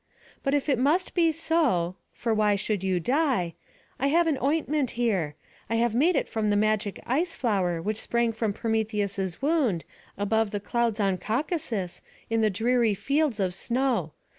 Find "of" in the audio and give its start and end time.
13.39-13.53